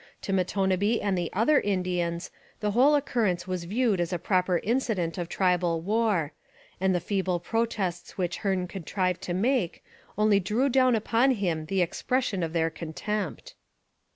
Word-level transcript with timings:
To 0.23 0.33
Matonabbee 0.33 0.99
and 0.99 1.15
the 1.15 1.29
other 1.31 1.59
Indians 1.59 2.31
the 2.59 2.71
whole 2.71 2.95
occurrence 2.95 3.47
was 3.47 3.65
viewed 3.65 3.99
as 4.01 4.11
a 4.11 4.17
proper 4.17 4.57
incident 4.63 5.19
of 5.19 5.29
tribal 5.29 5.79
war, 5.79 6.33
and 6.79 6.95
the 6.95 6.99
feeble 6.99 7.39
protests 7.39 8.17
which 8.17 8.37
Hearne 8.39 8.65
contrived 8.67 9.21
to 9.21 9.35
make 9.35 9.83
only 10.17 10.39
drew 10.39 10.69
down 10.69 10.95
upon 10.95 11.29
him 11.33 11.67
the 11.67 11.83
expression 11.83 12.41
of 12.41 12.51
their 12.53 12.71
contempt. 12.71 13.53